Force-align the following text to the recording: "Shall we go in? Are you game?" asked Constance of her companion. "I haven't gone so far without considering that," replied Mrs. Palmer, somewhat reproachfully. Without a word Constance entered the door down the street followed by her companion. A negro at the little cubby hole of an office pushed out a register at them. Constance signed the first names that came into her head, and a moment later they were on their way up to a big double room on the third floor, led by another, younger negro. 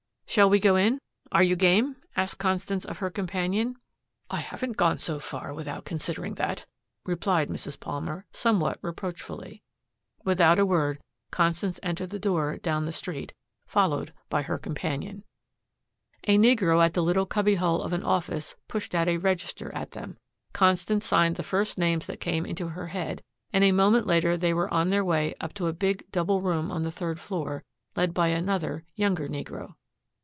"Shall 0.27 0.49
we 0.49 0.61
go 0.61 0.77
in? 0.77 1.01
Are 1.33 1.43
you 1.43 1.57
game?" 1.57 1.97
asked 2.15 2.37
Constance 2.37 2.85
of 2.85 2.99
her 2.99 3.09
companion. 3.09 3.75
"I 4.29 4.37
haven't 4.37 4.77
gone 4.77 4.97
so 4.97 5.19
far 5.19 5.53
without 5.53 5.83
considering 5.83 6.35
that," 6.35 6.65
replied 7.05 7.49
Mrs. 7.49 7.77
Palmer, 7.77 8.25
somewhat 8.31 8.79
reproachfully. 8.81 9.61
Without 10.23 10.57
a 10.57 10.65
word 10.65 11.01
Constance 11.31 11.81
entered 11.83 12.11
the 12.11 12.17
door 12.17 12.55
down 12.59 12.85
the 12.85 12.93
street 12.93 13.33
followed 13.67 14.13
by 14.29 14.43
her 14.43 14.57
companion. 14.57 15.25
A 16.25 16.37
negro 16.37 16.81
at 16.81 16.93
the 16.93 17.03
little 17.03 17.25
cubby 17.25 17.55
hole 17.55 17.81
of 17.81 17.91
an 17.91 18.03
office 18.05 18.55
pushed 18.69 18.95
out 18.95 19.09
a 19.09 19.17
register 19.17 19.69
at 19.75 19.91
them. 19.91 20.17
Constance 20.53 21.05
signed 21.05 21.35
the 21.35 21.43
first 21.43 21.77
names 21.77 22.07
that 22.07 22.21
came 22.21 22.45
into 22.45 22.69
her 22.69 22.87
head, 22.87 23.21
and 23.51 23.65
a 23.65 23.73
moment 23.73 24.07
later 24.07 24.37
they 24.37 24.53
were 24.53 24.73
on 24.73 24.91
their 24.91 25.03
way 25.03 25.35
up 25.41 25.53
to 25.55 25.67
a 25.67 25.73
big 25.73 26.09
double 26.09 26.39
room 26.41 26.71
on 26.71 26.83
the 26.83 26.89
third 26.91 27.19
floor, 27.19 27.65
led 27.97 28.13
by 28.13 28.29
another, 28.29 28.85
younger 28.95 29.27
negro. 29.27 29.73